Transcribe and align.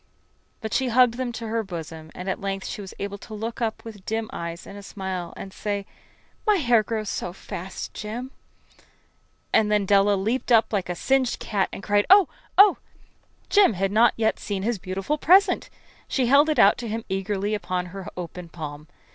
But 0.61 0.73
she 0.73 0.87
hugged 0.87 1.13
them 1.17 1.31
to 1.33 1.45
her 1.49 1.61
bosom, 1.61 2.09
and 2.15 2.27
at 2.27 2.41
length 2.41 2.65
she 2.65 2.81
was 2.81 2.95
able 2.97 3.19
to 3.19 3.35
look 3.35 3.61
up 3.61 3.85
with 3.85 4.03
dim 4.03 4.31
eyes 4.33 4.65
and 4.65 4.75
a 4.75 4.81
smile 4.81 5.31
and 5.37 5.53
say: 5.53 5.85
"My 6.47 6.55
hair 6.55 6.81
grows 6.81 7.07
so 7.07 7.33
fast, 7.33 7.93
Jim!" 7.93 8.31
And 9.53 9.71
then 9.71 9.85
Della 9.85 10.15
leaped 10.15 10.51
up 10.51 10.73
like 10.73 10.89
a 10.89 10.93
little 10.93 11.01
singed 11.03 11.37
cat 11.37 11.69
and 11.71 11.83
cried, 11.83 12.07
"Oh, 12.09 12.27
Oh!" 12.57 12.77
Jim 13.51 13.73
had 13.73 13.91
not 13.91 14.15
yet 14.17 14.39
seen 14.39 14.63
his 14.63 14.79
beautiful 14.79 15.19
present. 15.19 15.69
She 16.07 16.25
held 16.25 16.49
it 16.49 16.57
out 16.57 16.79
to 16.79 16.87
him 16.87 17.05
eagerly 17.07 17.53
upon 17.53 17.85
her 17.93 18.07
open 18.17 18.49
palm. 18.49 18.87